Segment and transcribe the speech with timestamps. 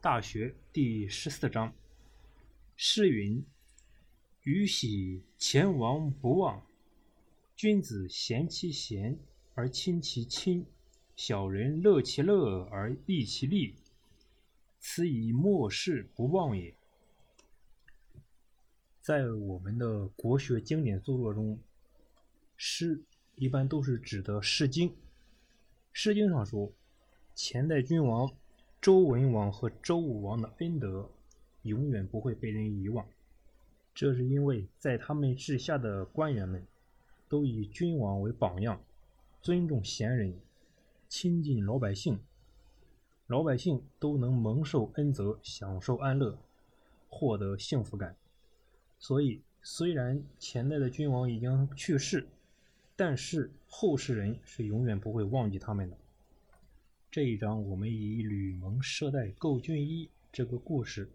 [0.00, 1.74] 大学第十四章。
[2.76, 3.44] 诗云
[4.44, 6.64] ：“予喜前王不忘，
[7.56, 9.18] 君子贤其贤
[9.54, 10.64] 而亲其亲，
[11.16, 13.74] 小人乐其乐而利其利，
[14.78, 16.72] 此以莫世不忘也。”
[19.02, 21.58] 在我们的国学经典著作中，
[22.56, 23.02] 诗
[23.34, 24.90] 一般都是指的《诗经》。
[25.92, 26.72] 《诗经》上说，
[27.34, 28.32] 前代君王。
[28.80, 31.10] 周文王和周武王的恩德
[31.62, 33.04] 永远不会被人遗忘，
[33.92, 36.64] 这是因为在他们治下的官员们
[37.28, 38.80] 都以君王为榜样，
[39.42, 40.32] 尊重贤人，
[41.08, 42.20] 亲近老百姓，
[43.26, 46.38] 老百姓都能蒙受恩泽，享受安乐，
[47.08, 48.14] 获得幸福感。
[49.00, 52.28] 所以，虽然前代的君王已经去世，
[52.94, 55.96] 但是后世人是永远不会忘记他们的。
[57.18, 61.10] 这一章，我们以吕蒙射代构俊一这个故事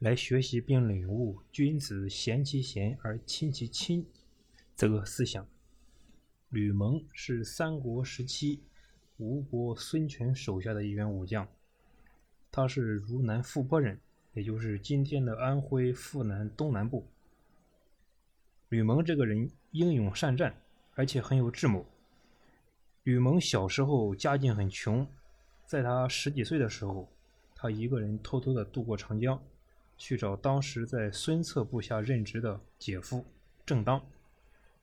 [0.00, 4.04] 来学习并领悟“君子贤其贤而亲其亲”
[4.76, 5.48] 这个思想。
[6.50, 8.60] 吕蒙是三国时期
[9.16, 11.48] 吴国孙权手下的一员武将，
[12.50, 13.98] 他是汝南富陂人，
[14.34, 17.06] 也就是今天的安徽阜南东南部。
[18.68, 20.54] 吕蒙这个人英勇善战，
[20.92, 21.86] 而且很有智谋。
[23.04, 25.08] 吕蒙小时候家境很穷，
[25.72, 27.08] 在他十几岁的时候，
[27.54, 29.42] 他一个人偷偷的渡过长江，
[29.96, 33.24] 去找当时在孙策部下任职的姐夫
[33.64, 33.98] 郑当。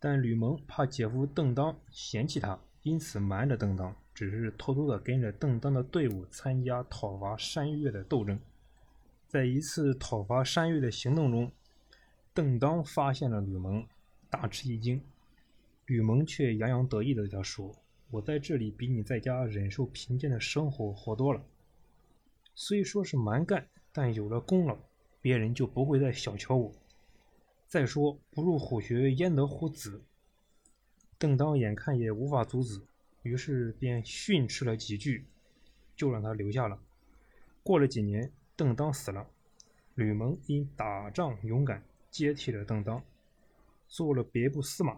[0.00, 8.40] 但吕蒙怕姐夫邓当嫌弃他，因此瞒着邓当，只是偷偷的跟着邓当的队伍参加讨伐山越的斗争。
[9.26, 11.52] 在一次讨伐山越的行动中，
[12.32, 13.86] 邓当发现了吕蒙，
[14.30, 15.02] 大吃一惊。
[15.84, 17.76] 吕蒙却洋洋得意的对他说。
[18.10, 21.44] 我在这里比你在家忍受贫贱的生活好多了。
[22.54, 24.78] 虽说是蛮干，但有了功劳，
[25.20, 26.72] 别人就不会再小瞧我。
[27.66, 30.02] 再说不入虎穴，焉得虎子？
[31.18, 32.80] 邓当眼看也无法阻止，
[33.22, 35.26] 于是便训斥了几句，
[35.94, 36.80] 就让他留下了。
[37.62, 39.28] 过了几年，邓当死了，
[39.94, 43.04] 吕蒙因打仗勇敢，接替了邓当，
[43.86, 44.96] 做了别部司马。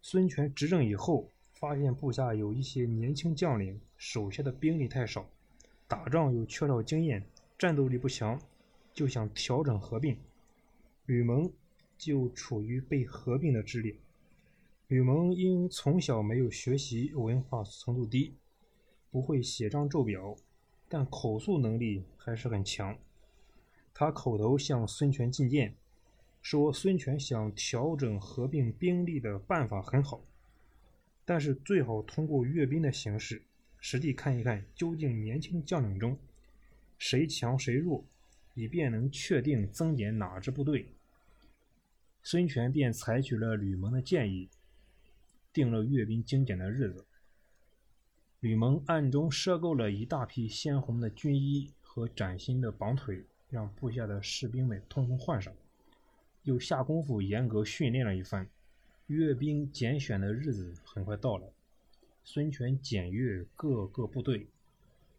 [0.00, 1.28] 孙权执政以后。
[1.60, 5.28] 发现部下有一些年轻将领，手下的兵力太少，
[5.86, 7.22] 打仗又缺少经验，
[7.58, 8.40] 战斗力不强，
[8.94, 10.16] 就想调整合并。
[11.04, 11.52] 吕蒙
[11.98, 13.94] 就处于被合并的之列。
[14.88, 18.32] 吕蒙因从小没有学习，文化程度低，
[19.10, 20.34] 不会写账奏表，
[20.88, 22.96] 但口述能力还是很强。
[23.92, 25.76] 他口头向孙权进谏，
[26.40, 30.22] 说孙权想调整合并兵力的办法很好。
[31.30, 33.40] 但是最好通过阅兵的形式，
[33.78, 36.18] 实地看一看究竟年轻将领中
[36.98, 38.04] 谁强谁弱，
[38.54, 40.88] 以便能确定增减哪支部队。
[42.20, 44.48] 孙权便采取了吕蒙的建议，
[45.52, 47.06] 定了阅兵精简的日子。
[48.40, 55.54] 吕蒙暗中赊购了一大批鲜红的军衣和崭新的绑腿，让部下的士兵们通通换上，
[56.42, 58.48] 又下功夫严格训练了一番。
[59.10, 61.52] 阅兵拣选的日子很快到了，
[62.22, 64.46] 孙权检阅各个部队，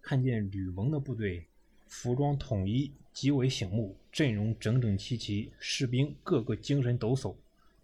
[0.00, 1.44] 看见吕蒙的部队
[1.86, 7.34] 服装统一，极为醒目，阵容整整齐齐，士兵个个精神抖擞，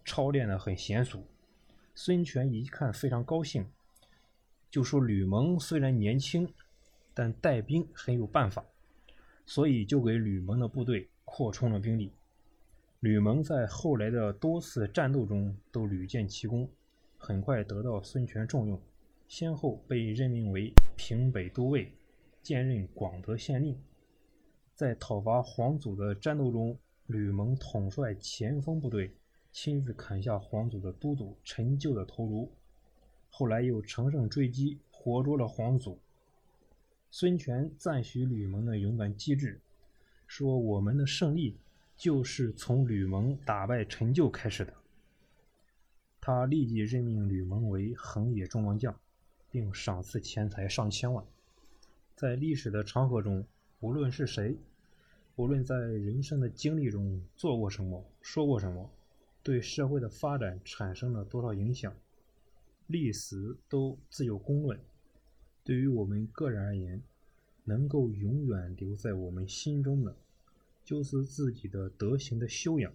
[0.07, 1.23] 操练的很娴熟。
[1.95, 3.67] 孙权一看非常高兴，
[4.71, 6.51] 就说：“吕蒙虽然年轻，
[7.13, 8.65] 但带兵很有办法，
[9.45, 12.11] 所以就给吕蒙的部队扩充了兵力。”
[13.01, 16.69] 吕蒙在后来的多次战斗中都屡建奇功，
[17.17, 18.79] 很快得到孙权重用，
[19.27, 21.91] 先后被任命为平北都尉，
[22.43, 23.75] 兼任广德县令。
[24.75, 29.11] 在讨伐黄祖的战斗中，吕蒙统帅前锋部队，
[29.51, 32.53] 亲自砍下黄祖的都督陈旧的头颅，
[33.31, 35.99] 后来又乘胜追击，活捉了黄祖。
[37.11, 39.59] 孙权赞许吕蒙的勇敢机智，
[40.27, 41.57] 说：“我们的胜利。”
[42.01, 44.73] 就是从吕蒙打败陈旧开始的。
[46.19, 48.99] 他立即任命吕蒙为横野中郎将，
[49.51, 51.23] 并赏赐钱财上千万。
[52.17, 53.45] 在历史的长河中，
[53.81, 54.57] 无论是谁，
[55.37, 58.91] 无论在人生的经历中做过什么、说过什么，
[59.43, 61.95] 对社会的发展产生了多少影响，
[62.87, 64.81] 历史都自有公论。
[65.63, 67.03] 对于我们个人而言，
[67.65, 70.17] 能够永远留在我们心中的。
[70.91, 72.93] 就是自己的德行的修养。